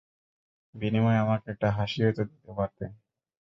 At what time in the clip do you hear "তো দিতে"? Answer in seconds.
2.11-2.51